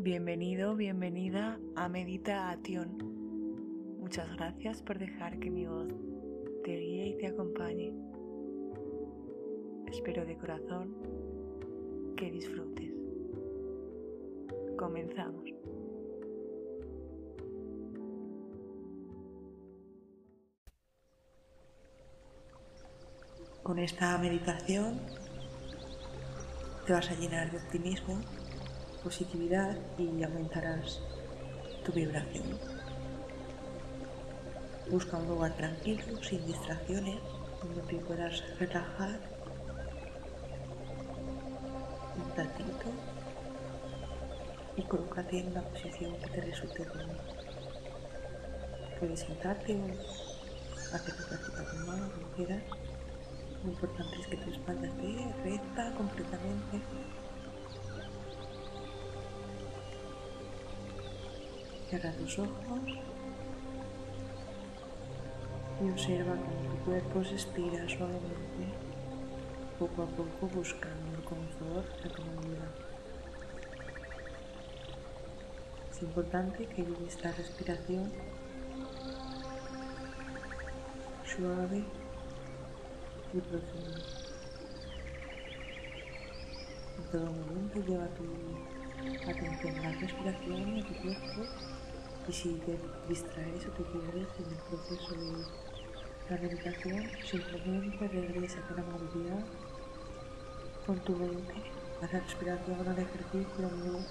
Bienvenido, 0.00 0.76
bienvenida 0.76 1.58
a 1.74 1.88
Meditación. 1.88 2.98
Muchas 3.98 4.32
gracias 4.36 4.80
por 4.80 4.96
dejar 4.96 5.40
que 5.40 5.50
mi 5.50 5.66
voz 5.66 5.88
te 6.62 6.76
guíe 6.76 7.08
y 7.08 7.18
te 7.18 7.26
acompañe. 7.26 7.92
Espero 9.88 10.24
de 10.24 10.36
corazón 10.38 10.94
que 12.16 12.30
disfrutes. 12.30 12.92
Comenzamos. 14.76 15.42
Con 23.64 23.80
esta 23.80 24.16
meditación 24.18 25.00
te 26.86 26.92
vas 26.92 27.10
a 27.10 27.14
llenar 27.16 27.50
de 27.50 27.58
optimismo, 27.58 28.20
positividad 29.08 29.74
y 29.96 30.22
aumentarás 30.22 31.00
tu 31.82 31.92
vibración. 31.92 32.58
Busca 34.90 35.16
un 35.16 35.28
lugar 35.28 35.56
tranquilo, 35.56 36.02
sin 36.22 36.44
distracciones, 36.46 37.18
donde 37.62 37.80
te 37.88 37.96
puedas 38.04 38.34
relajar 38.58 39.18
un 42.18 42.36
ratito 42.36 42.88
y 44.76 44.82
colócate 44.82 45.38
en 45.38 45.52
una 45.52 45.62
posición 45.62 46.14
que 46.20 46.28
te 46.28 46.40
resulte 46.42 46.84
cómoda. 46.84 47.24
Puedes 49.00 49.20
sentarte 49.20 49.74
o 49.74 50.94
hacer 50.94 51.14
tu 51.16 51.22
práctica 51.28 51.62
mano, 51.86 52.10
como 52.12 52.28
quieras. 52.36 52.62
Lo 53.64 53.70
importante 53.70 54.20
es 54.20 54.26
que 54.26 54.36
tu 54.36 54.50
espalda 54.50 54.86
esté 54.86 55.34
recta 55.44 55.94
completamente. 55.94 56.82
Cierra 61.88 62.12
tus 62.12 62.38
ojos 62.38 62.80
y 65.80 65.90
observa 65.90 66.36
cómo 66.36 66.70
tu 66.70 66.84
cuerpo 66.84 67.24
se 67.24 67.36
estira 67.36 67.88
suavemente, 67.88 68.74
poco 69.78 70.02
a 70.02 70.06
poco 70.06 70.48
buscando 70.54 71.16
el 71.16 71.24
confort, 71.24 72.04
la 72.04 72.14
comodidad. 72.14 72.74
Es 75.90 76.02
importante 76.02 76.66
que 76.66 76.82
lleves 76.82 77.16
esta 77.16 77.32
respiración 77.32 78.12
suave 81.24 81.84
y 83.32 83.40
profundo. 83.40 84.00
En 86.98 87.10
todo 87.12 87.32
momento 87.32 87.80
lleva 87.86 88.08
tu 88.08 89.30
atención 89.30 89.78
a 89.78 89.90
la 89.90 89.98
respiración 90.00 90.76
y 90.76 90.80
a 90.80 90.86
tu 90.86 90.94
cuerpo 90.94 91.77
y 92.28 92.32
si 92.32 92.52
te 92.54 92.78
distraes 93.08 93.66
o 93.66 93.70
te 93.70 93.84
pierdes 93.84 94.28
en 94.38 94.52
el 94.52 94.60
proceso 94.68 95.14
de 95.14 95.44
la 96.28 96.42
meditación, 96.42 97.10
simplemente 97.24 98.08
regresa 98.08 98.60
con 98.68 98.80
amabilidad 98.80 99.44
con 100.84 100.98
tu 101.00 101.16
mente 101.16 101.54
a 102.02 102.12
la 102.12 102.20
respiración, 102.20 102.86
al 102.86 102.98
ejercicio 102.98 103.70
nuevo. 103.70 104.04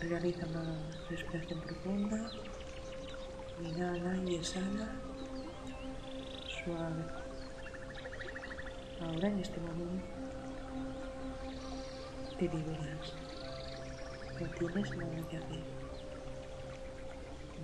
Realiza 0.00 0.46
una 0.46 0.90
respiración 1.10 1.60
profunda, 1.60 2.30
inhala 3.60 4.16
y 4.16 4.36
exhala, 4.36 4.92
suave. 6.46 7.02
Ahora 9.00 9.28
en 9.28 9.38
este 9.40 9.60
momento 9.60 10.27
te 12.38 12.44
liberas. 12.44 13.14
No 14.40 14.46
tienes 14.50 14.96
nada 14.96 15.28
que 15.28 15.36
hacer. 15.38 15.64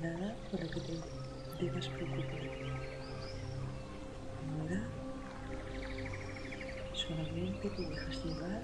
Nada 0.02 0.34
por 0.50 0.60
que 0.60 0.80
te 0.80 1.64
debas 1.64 1.88
preocupar. 1.88 2.40
Ahora 4.50 4.82
solamente 6.92 7.70
te 7.70 7.82
dejas 7.82 8.24
llevar 8.24 8.62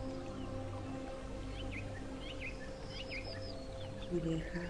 y 4.13 4.21
deja 4.21 4.61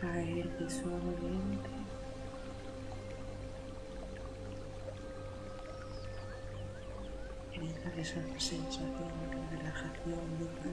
caerte 0.00 0.70
suavemente 0.70 1.68
Deja 7.84 8.00
esa 8.00 8.22
sensación 8.38 8.92
de 9.50 9.56
relajación 9.56 10.38
mental. 10.38 10.72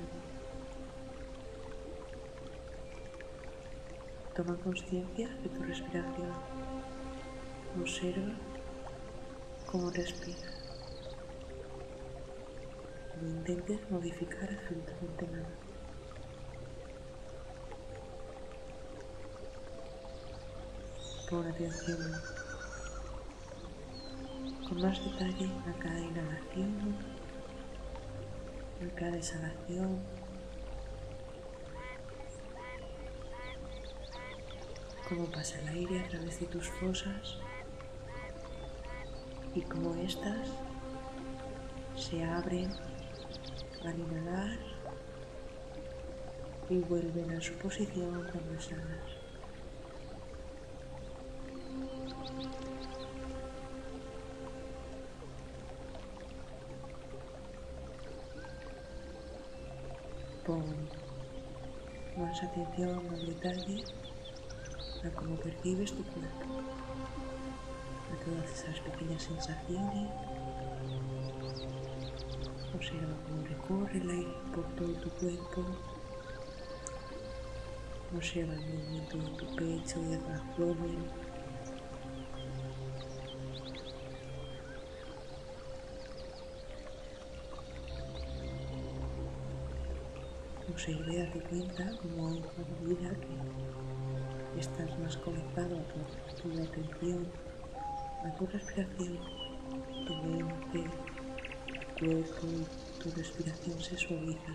Toma 4.36 4.56
conciencia 4.58 5.30
de 5.30 5.50
tu 5.50 5.64
respiración. 5.64 6.32
Observa 7.80 8.34
cómo 9.66 9.90
respiras. 9.90 10.54
No 13.22 13.28
intentes 13.30 13.80
modificar 13.90 14.50
absolutamente 14.52 15.28
nada. 15.28 15.56
Pon 21.30 21.48
atención 21.48 22.00
con 24.68 24.82
más 24.82 25.02
detalle 25.04 25.50
a 25.66 25.80
cada 25.80 26.00
inhalación, 26.00 26.96
a 28.82 28.96
cada 28.96 29.16
exhalación. 29.16 30.00
Cómo 35.08 35.26
pasa 35.28 35.60
el 35.62 35.68
aire 35.70 36.02
a 36.02 36.08
través 36.10 36.40
de 36.42 36.48
tus 36.48 36.68
fosas 36.68 37.38
y 39.56 39.62
cómo 39.62 39.96
éstas 39.96 40.50
se 41.96 42.26
abren 42.26 42.70
al 43.86 43.98
inhalar 43.98 44.60
y 46.70 46.80
vuelven 46.80 47.32
a 47.32 47.42
su 47.42 47.54
posición 47.54 48.28
cuando 48.32 48.54
exhalas. 48.54 49.27
Atención 62.46 63.02
al 63.10 63.26
detalle, 63.26 63.84
a 65.04 65.10
cómo 65.16 65.36
percibes 65.38 65.92
tu 65.94 66.04
cuerpo, 66.04 66.62
a 68.14 68.26
todas 68.26 68.52
esas 68.52 68.80
pequeñas 68.82 69.24
sensaciones. 69.24 70.10
Observa 72.76 73.16
cómo 73.26 73.44
recorre 73.48 73.98
el 73.98 74.10
aire 74.10 74.34
por 74.54 74.66
todo 74.76 74.94
tu 75.02 75.10
cuerpo. 75.12 75.66
Observa 78.16 78.54
el 78.54 78.60
movimiento 78.62 79.18
de 79.18 79.30
tu 79.38 79.56
pecho 79.56 80.00
y 80.00 80.06
de 80.06 80.18
tu 80.18 80.32
abdomen. 80.32 81.27
Y 90.86 90.94
date 91.18 91.40
cuenta 91.50 91.92
como 91.98 92.28
a 92.28 92.32
medida 92.84 93.10
que 93.10 94.60
estás 94.60 95.00
más 95.00 95.18
conectado 95.18 95.76
a 95.76 95.84
tu, 96.44 96.62
atención, 96.62 97.26
a 98.24 98.36
tu 98.38 98.46
respiración, 98.46 99.18
tu 100.06 100.14
mente, 100.24 100.90
tu 101.98 102.06
cuerpo 102.06 102.48
tu 103.00 103.12
respiración 103.12 103.82
se 103.82 103.98
suaviza. 103.98 104.54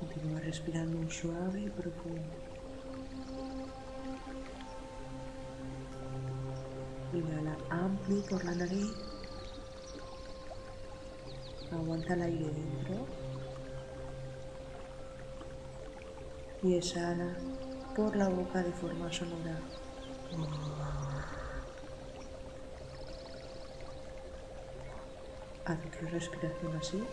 Continúa 0.00 0.40
respirando 0.40 1.08
suave 1.08 1.60
y 1.60 1.70
profundo. 1.70 2.34
Inhala 7.12 7.59
amplio 7.70 8.22
por 8.28 8.44
la 8.44 8.54
nariz. 8.54 8.92
Aguanta 11.72 12.14
el 12.14 12.22
aire 12.22 12.46
dentro. 12.46 13.06
Y 16.62 16.74
exhala 16.74 17.36
por 17.96 18.14
la 18.16 18.28
boca 18.28 18.62
de 18.62 18.72
forma 18.72 19.10
sonora. 19.12 19.60
Haz 25.64 26.10
respiración 26.10 26.76
así. 26.76 27.04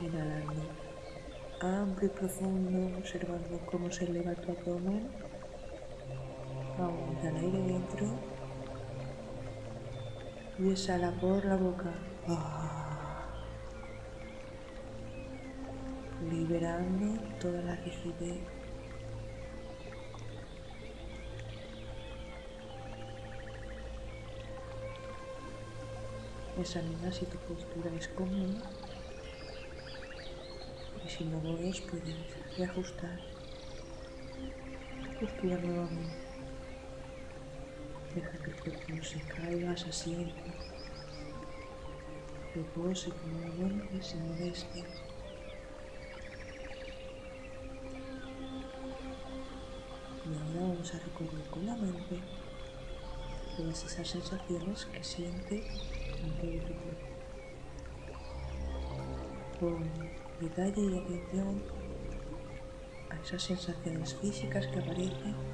Inhalando 0.00 0.62
amplio 1.62 2.08
y 2.08 2.18
profundo, 2.18 2.98
observando 2.98 3.60
cómo 3.70 3.90
se 3.92 4.04
eleva 4.04 4.34
tu 4.34 4.50
abdomen 4.50 5.08
Aumenta 6.76 7.28
el 7.28 7.36
aire 7.36 7.58
dentro 7.58 8.31
y 10.58 10.70
exhala 10.70 11.10
por 11.12 11.44
la 11.44 11.56
boca. 11.56 11.92
Ah. 12.28 13.26
Liberando 16.30 17.20
toda 17.40 17.62
la 17.62 17.76
rigidez. 17.76 18.40
Examina 26.58 27.10
si 27.10 27.24
tu 27.26 27.38
postura 27.38 27.90
es 27.98 28.08
cómoda 28.08 28.70
y 31.04 31.08
si 31.08 31.24
no 31.24 31.42
lo 31.42 31.58
es 31.58 31.80
puedes 31.80 32.14
reajustar 32.56 33.18
tu 35.02 35.26
postura 35.26 35.56
nuevamente. 35.56 36.31
Deja 38.14 38.30
que 38.30 38.50
el 38.50 38.56
cuerpo 38.56 39.04
se 39.04 39.20
caiga, 39.20 39.74
se 39.74 39.88
asiente. 39.88 40.34
Repose 42.54 43.10
cómodamente 43.10 44.02
sin 44.02 44.28
molestia. 44.28 44.84
Y 50.24 50.34
ahora 50.34 50.60
vamos 50.60 50.94
a 50.94 50.98
recorrer 50.98 51.46
con 51.50 51.64
la 51.64 51.76
mente 51.76 52.20
todas 53.56 53.84
esas 53.84 54.08
sensaciones 54.08 54.84
que 54.86 55.02
siente 55.02 55.66
en 56.22 56.32
todo 56.36 56.66
tu 56.66 56.74
cuerpo. 56.82 57.06
Con 59.58 59.90
detalle 60.38 60.82
y 60.82 60.98
atención 60.98 61.62
a 63.08 63.16
esas 63.22 63.42
sensaciones 63.42 64.14
físicas 64.16 64.66
que 64.66 64.80
aparecen 64.80 65.51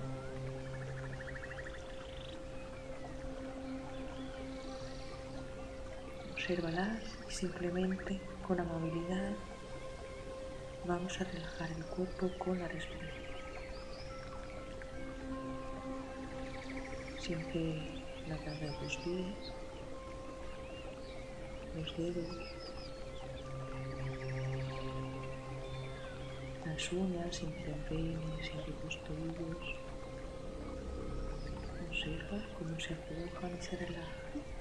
obsérvalas 6.49 7.03
y 7.29 7.31
simplemente 7.31 8.19
con 8.47 8.59
amabilidad 8.59 9.35
vamos 10.87 11.21
a 11.21 11.25
relajar 11.25 11.71
el 11.73 11.85
cuerpo 11.85 12.31
con 12.39 12.59
la 12.59 12.67
respiración. 12.69 13.27
Siente 17.19 17.83
la 18.27 18.37
planta 18.39 18.65
de 18.65 18.73
tus 18.79 18.97
pies, 18.97 19.53
los 21.77 21.97
dedos, 21.99 22.37
las 26.65 26.93
uñas, 26.93 27.37
siente 27.37 27.71
el 27.71 27.81
peine, 27.91 28.43
siente 28.43 28.73
tus 28.73 29.05
tobillos. 29.05 29.75
Observa 31.91 32.43
cómo 32.59 32.81
se 32.81 32.95
aflojan 32.95 33.59
y 33.59 33.63
se 33.63 33.77
relajan. 33.77 34.58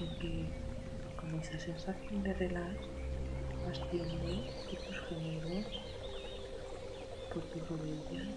Siente 0.00 0.48
como 1.20 1.38
esa 1.42 1.60
sensación 1.60 2.22
de 2.22 2.32
relax 2.32 2.74
asciende 3.70 4.50
por 4.70 4.78
tus 4.80 4.98
gemegos, 5.00 5.66
por 7.34 7.42
tus 7.44 7.68
rodillas. 7.68 8.34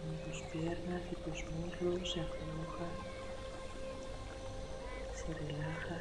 Cómo 0.00 0.16
tus 0.24 0.42
piernas 0.44 1.02
y 1.12 1.14
tus 1.16 1.44
muslos 1.50 2.12
se 2.12 2.20
aflojan, 2.20 2.96
se 5.12 5.34
relajan. 5.34 6.00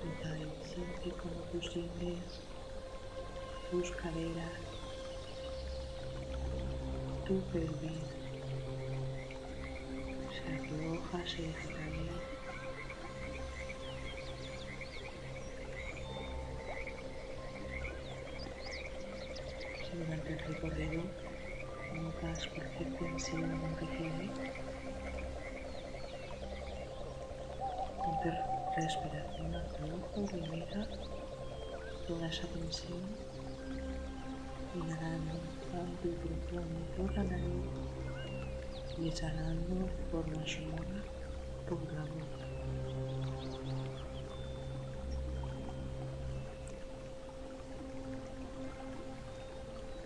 Y 0.00 0.66
siente 0.66 1.10
como 1.18 1.42
tus 1.52 1.76
ingles, 1.76 2.40
tus 3.70 3.90
caderas, 3.90 4.67
tu 7.28 7.34
pelvis 7.52 8.08
se 10.34 10.48
afloja, 10.56 11.26
se 11.26 11.42
deja 11.42 11.68
caer. 11.76 12.20
Si 19.84 19.96
durante 19.98 20.32
el 20.32 20.38
recorrido 20.38 21.02
notas 21.96 22.46
cualquier 22.46 22.96
tensión 22.96 23.76
que 23.78 23.86
quede, 23.98 24.30
ponte 28.04 28.28
respiración 28.74 29.54
a 29.54 29.62
tu 29.74 29.84
ojo, 29.96 30.34
libera 30.34 30.88
toda 32.06 32.26
esa 32.26 32.46
tensión, 32.46 33.02
inhalando 34.74 35.57
alto 35.74 36.08
y 36.08 36.12
profundo 36.12 36.80
por 36.96 37.14
la 37.14 37.24
nariz 37.24 37.64
y 38.98 39.08
exhalando 39.08 39.86
de 39.86 40.04
forma 40.10 40.46
sonora 40.46 41.02
por 41.68 41.92
la 41.92 42.02
boca. 42.02 42.44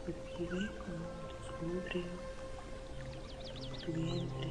Percibe 0.04 0.60
como 0.78 1.06
tus 1.28 1.46
glúteos, 1.60 2.22
tu 3.84 3.92
vientre, 3.92 4.50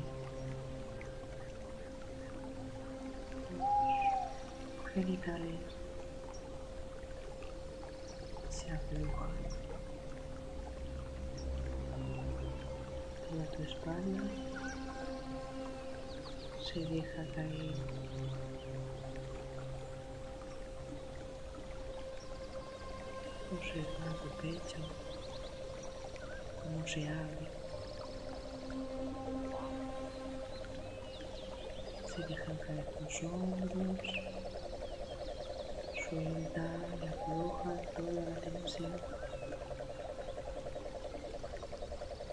tus 4.77 4.91
genitales 4.93 5.59
se 8.49 8.71
aflojan. 8.71 9.40
Tu 13.61 13.67
espalda 13.67 14.23
se 16.59 16.79
deja 16.79 17.23
caer. 17.35 17.75
Observa 23.51 24.15
tu 24.21 24.29
pecho, 24.41 24.81
cómo 26.63 26.87
se 26.87 27.07
abre. 27.07 27.47
Se 32.05 32.21
dejan 32.23 32.57
caer 32.57 32.85
tus 32.97 33.23
hombros, 33.23 33.99
suelta 36.09 36.65
y 37.01 37.07
afloja 37.07 37.81
toda 37.95 38.25
la 38.25 38.41
tensión. 38.41 39.20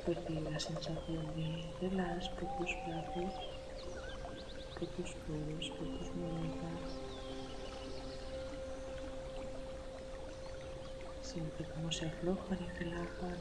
Percibe 0.09 0.51
la 0.51 0.59
sensación 0.59 1.21
de 1.37 1.71
relax 1.83 2.31
por 2.31 2.49
tus 2.57 2.75
brazos, 2.87 3.35
tus 4.97 5.15
codos, 5.27 5.73
tus 5.77 6.15
muñecas. 6.15 6.81
Siente 11.21 11.63
cómo 11.75 11.93
se 11.93 12.07
aflojan 12.07 12.59
y 12.59 12.79
relajan 12.79 13.37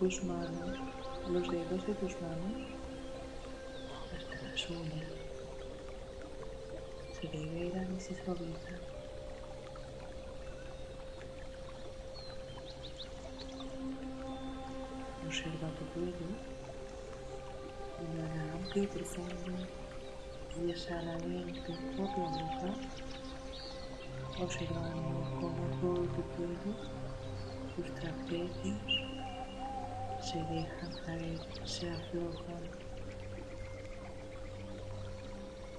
tus 0.00 0.24
manos, 0.24 0.76
los 1.30 1.48
dedos 1.48 1.86
de 1.86 1.94
tus 1.94 2.20
manos, 2.20 2.66
hasta 4.12 4.48
las 4.48 4.70
uñas. 4.70 5.12
Se 7.12 7.28
liberan 7.28 7.94
y 7.96 8.00
se 8.00 8.16
suavizan. 8.24 8.99
Observa 15.30 15.68
tu 15.78 15.84
cuello, 15.94 16.26
inhala 18.02 18.52
amplio 18.54 18.82
y 18.82 18.86
profundo 18.88 19.52
y 20.58 20.70
exhala 20.72 21.16
lento 21.18 21.72
por 21.96 22.08
la 22.18 22.30
boca, 22.30 22.74
observando 24.42 25.20
cómo 25.40 25.62
todo 25.80 26.02
tu 26.16 26.22
cuello, 26.34 26.74
tus 27.76 27.94
trapecios 27.94 28.82
se 30.20 30.38
dejan 30.52 30.92
caer, 31.06 31.38
se 31.64 31.88
aflojan, 31.88 32.62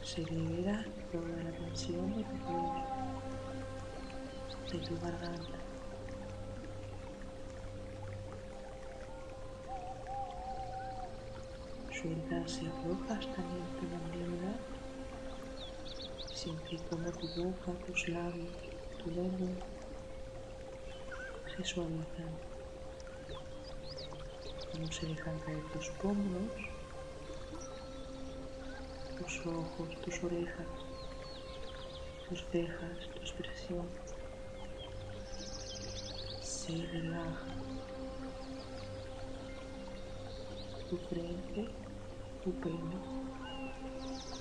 se 0.02 0.22
libera 0.28 0.86
toda 1.12 1.44
la 1.44 1.52
tensión 1.52 2.08
de 2.16 2.24
tu 2.24 2.38
cuello, 2.46 2.84
de 4.72 4.80
tu. 4.80 5.61
Sueltas 12.02 12.62
y 12.64 12.68
aflojas 12.68 13.28
también 13.36 13.66
tu 13.80 13.86
mandíbula. 13.86 14.60
Siente 16.34 16.78
como 16.90 17.12
tu 17.12 17.28
boca, 17.30 17.74
tus 17.86 18.08
labios, 18.08 18.56
tu 19.04 19.12
lengua 19.12 19.52
se 21.56 21.64
suavizan. 21.64 22.40
Como 24.72 24.92
se 24.92 25.06
dejan 25.06 25.40
caer 25.40 25.64
tus 25.74 25.90
pómulos, 26.02 26.52
tus 29.18 29.46
ojos, 29.46 30.02
tus 30.02 30.24
orejas. 30.24 30.68
tus 32.30 32.44
cejas, 32.50 32.98
tu 33.14 33.20
expresión 33.20 33.90
se 36.42 36.74
relaja. 36.88 37.48
Tu 40.90 40.98
frente, 40.98 41.91
tu 42.42 42.60
pelo 42.60 43.00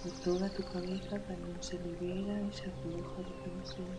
y 0.03 0.11
toda 0.13 0.53
tu 0.53 0.67
cabeza 0.69 1.25
también 1.25 1.63
se 1.63 1.79
libera 1.79 2.43
y 2.43 2.53
se 2.53 2.69
afloja 2.69 3.23
de 3.23 3.35
tensión. 3.35 3.99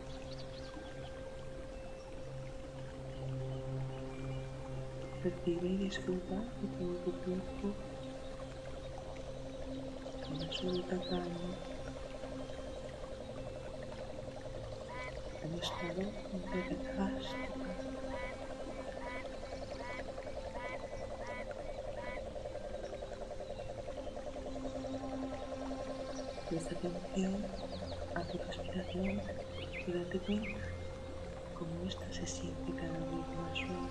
Percibe 5.21 5.69
y 5.69 5.77
disfruta 5.77 6.51
de 6.59 6.67
todo 6.67 6.97
tu 6.99 7.17
cuerpo, 7.23 7.77
con 10.21 10.41
absoluta 10.41 11.03
calma, 11.03 11.59
un 15.43 15.55
estado 15.57 16.03
de 16.31 16.63
relajaste. 16.63 17.49
Presta 26.51 26.75
atención 26.75 27.45
a 28.13 28.21
tu 28.23 28.37
respiración 28.37 29.21
y 29.87 29.91
date 29.93 30.19
cuenta 30.19 30.59
cómo 31.57 31.87
esta 31.87 32.11
se 32.11 32.27
siente 32.27 32.73
cada 32.75 32.91
vez 32.91 33.25
más 33.37 33.57
suave, 33.57 33.87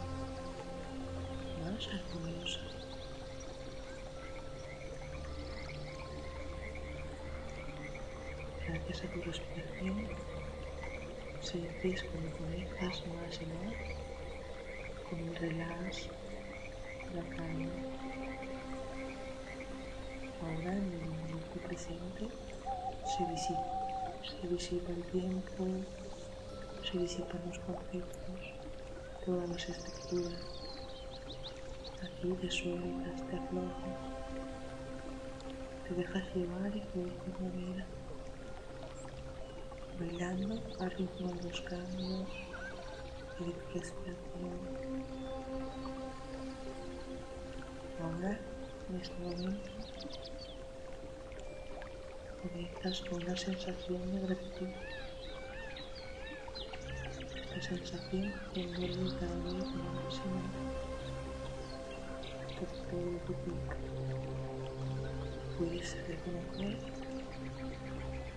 más 1.65 1.89
armoniosa. 1.89 2.61
Gracias 8.69 9.05
a 9.05 9.13
tu 9.15 9.23
respiración, 9.23 10.09
sentís 11.41 12.05
como 12.05 12.31
conectas 12.37 13.07
más 13.07 13.41
y 13.41 13.47
más 13.47 13.75
el 15.13 15.37
relax, 15.37 16.09
la 17.15 17.23
calma. 17.37 17.71
Ahora 20.43 20.73
en 20.73 20.93
el 20.93 21.01
momento 21.07 21.59
presente 21.67 22.50
se 23.05 23.25
disipa, 23.27 23.65
se 24.23 24.49
disipa 24.49 24.93
el 24.93 25.03
tiempo, 25.05 25.67
se 26.83 26.99
disipan 26.99 27.41
los 27.47 27.59
conceptos, 27.61 28.55
todas 29.25 29.49
las 29.49 29.69
estructuras. 29.69 30.41
Aquí 32.03 32.33
te 32.41 32.51
sueltas, 32.51 33.27
te 33.29 33.37
aflojas, 33.37 33.99
te 35.89 35.95
dejas 35.95 36.35
llevar 36.35 36.77
y 36.77 36.81
fluir 36.81 37.17
con 37.19 37.53
vida, 37.53 37.87
bailando 39.99 40.61
al 40.81 40.91
ritmo 40.93 41.33
de 41.33 41.43
los 41.49 41.61
cambios 41.63 42.29
y. 43.41 43.55
Ahora, 48.03 48.41
en 48.89 48.97
este 49.01 49.19
momento, 49.19 49.71
conectas 52.41 53.03
con 53.03 53.23
una 53.23 53.37
sensación 53.37 54.11
de 54.13 54.21
gratitud. 54.21 54.69
Esta 57.43 57.61
sensación 57.61 58.33
te 58.55 58.61
envuelve 58.63 59.11
cada 59.19 59.37
vez 59.37 59.55
más 59.55 60.15
y 60.15 60.29
más 60.31 60.55
por 62.57 62.69
todo 62.89 63.11
tu 63.27 63.35
cuerpo. 63.35 63.77
Puedes 65.59 66.09
reconocer 66.09 66.79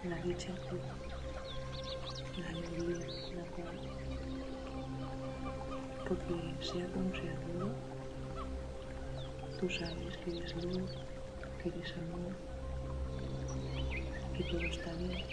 la 0.04 0.18
dicha 0.18 0.54
ti, 0.70 2.42
la 2.42 2.50
alegría, 2.50 3.08
la 3.36 3.46
paz. 3.56 3.82
Porque 6.10 6.36
sea 6.60 6.86
como 6.88 7.10
sea 7.16 7.36
todo, 7.40 7.72
tú 9.60 9.70
sabes 9.70 10.18
que 10.18 10.38
eres 10.38 10.56
luz, 10.66 10.92
que 11.62 11.70
eres 11.70 11.94
amor 11.98 12.53
que 14.34 14.44
todo 14.46 14.62
está 14.62 14.92
bien. 14.94 15.24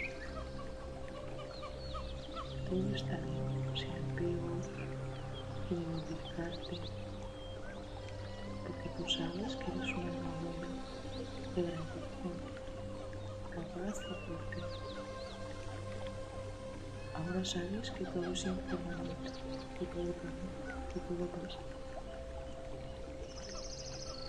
Todo 2.69 2.95
está 2.95 3.17
bien, 3.17 3.75
sin 3.75 3.91
apegos, 3.91 4.65
sin 5.67 5.81
identificarte, 5.81 6.77
porque 8.65 8.89
tú 8.97 9.09
sabes 9.09 9.55
que 9.55 9.71
eres 9.71 9.89
un 9.97 10.05
alma 10.07 10.31
buena, 10.41 10.69
de 11.55 11.61
gran 11.63 11.85
corazón, 11.91 12.37
capaz 13.49 13.97
y 14.01 14.13
fuerte. 14.25 14.59
Ahora 17.15 17.43
sabes 17.43 17.91
que 17.91 18.05
todo 18.05 18.31
es 18.31 18.45
impermanente, 18.45 19.31
que 19.79 19.85
todo 19.87 20.13
cambia, 20.21 20.87
que 20.93 20.99
todo 20.99 21.25
pasa. 21.41 21.59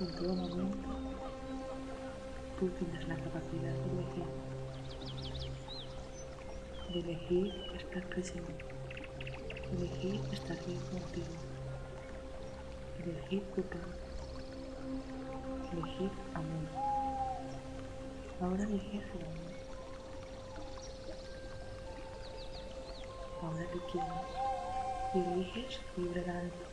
En 0.01 0.17
todo 0.17 0.35
momento, 0.35 0.89
tú 2.59 2.69
tienes 2.71 3.07
la 3.07 3.17
capacidad 3.17 3.75
de 3.75 3.93
elegir 3.93 4.52
de 6.93 7.01
elegir 7.01 7.55
estar 7.75 8.03
presente, 8.09 8.53
elegir 9.73 10.21
estar 10.31 10.59
bien 10.67 10.79
contigo, 10.91 11.27
elegir 13.03 13.43
tu 13.55 13.63
paz, 13.63 13.81
elegir 15.73 16.11
amor. 16.35 16.69
Ahora 18.43 18.65
eliges 18.65 19.05
el 19.15 19.25
amor. 19.25 19.53
Ahora 23.43 23.67
te 23.73 23.79
quieres 23.91 24.31
y 25.15 25.19
eliges 25.19 25.81
vibrar 25.97 26.29
alto. 26.29 26.67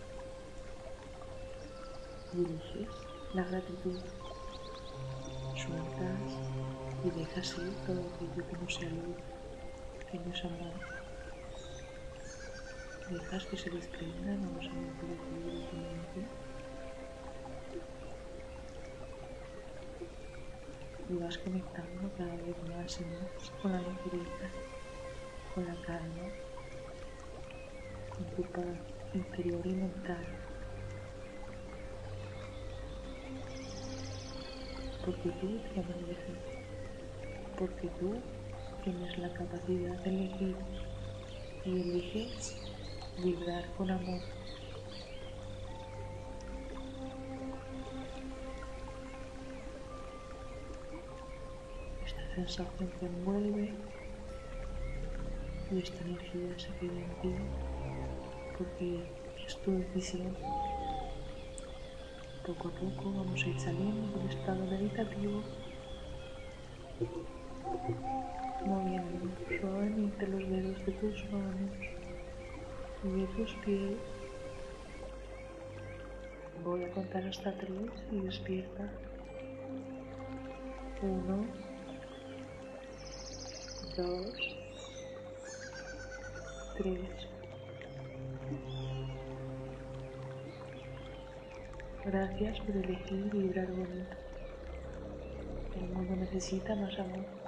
Y 2.33 2.38
eliges 2.43 2.89
la 3.33 3.43
gratitud. 3.43 3.99
Sueltas 5.55 6.31
y 7.05 7.09
dejas 7.11 7.57
ir 7.57 7.73
todo 7.85 8.01
aquello 8.01 8.47
que 8.49 8.57
no 8.57 8.69
sea 8.69 8.89
luz 8.89 9.38
pequeños 10.11 10.43
amores. 10.43 10.73
Dejas 13.09 13.45
que 13.45 13.57
se 13.57 13.69
desprendan 13.69 14.43
a 14.43 14.51
los 14.55 14.65
amores 14.67 14.97
de 15.07 15.67
tu 15.67 15.75
mente. 15.77 16.27
Y 21.09 21.13
vas 21.15 21.37
conectando 21.39 22.11
cada 22.17 22.35
vez 22.35 22.55
más 22.69 22.99
y 22.99 23.05
más 23.05 23.51
con 23.61 23.71
la 23.71 23.79
ligereza, 23.81 24.49
con 25.53 25.65
la 25.65 25.75
calma, 25.85 26.29
con 28.09 28.25
tu 28.35 28.43
paz 28.51 28.65
interior 29.13 29.65
y 29.65 29.73
mental. 29.73 30.25
Porque 35.05 35.29
tú 35.29 35.59
te 35.73 35.83
mereces. 35.83 36.37
Porque 37.57 37.87
tú 37.99 38.21
tienes 38.83 39.17
la 39.17 39.31
capacidad 39.33 39.98
de 40.03 40.09
elegir 40.09 40.55
y 41.65 41.69
eliges 41.69 42.55
vibrar 43.24 43.65
con 43.77 43.91
amor. 43.91 44.21
Esta 52.05 52.36
sensación 52.36 52.89
te 53.00 53.05
envuelve 53.05 53.74
y 55.71 55.79
esta 55.79 56.01
energía 56.03 56.57
se 56.57 56.69
queda 56.79 56.93
en 56.93 57.21
ti 57.21 57.36
porque 58.57 59.03
es 59.45 59.57
tu 59.57 59.71
decisión. 59.71 60.36
Poco 62.45 62.69
a 62.69 62.71
poco 62.71 63.13
vamos 63.13 63.43
a 63.43 63.48
ir 63.48 63.59
saliendo 63.59 64.17
del 64.17 64.29
estado 64.29 64.65
meditativo 64.65 65.43
moviendo 68.65 69.29
suavemente 69.59 70.27
los 70.27 70.49
dedos 70.49 70.85
de 70.85 70.91
tus 70.93 71.31
manos 71.31 71.71
y 73.03 73.09
de 73.09 73.27
tus 73.27 73.53
pies. 73.65 73.97
Voy 76.63 76.83
a 76.83 76.91
contar 76.91 77.25
hasta 77.25 77.53
tres 77.57 77.91
y 78.11 78.19
despierta. 78.19 78.89
Uno, 81.01 81.45
dos, 83.95 84.57
tres. 86.77 87.29
Gracias 92.05 92.59
por 92.61 92.75
elegir 92.75 93.29
vibrar 93.29 93.67
bonito. 93.67 94.17
El 95.75 95.89
mundo 95.89 96.15
necesita 96.17 96.75
más 96.75 96.97
amor. 96.99 97.38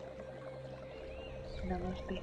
Namaste. 1.64 2.16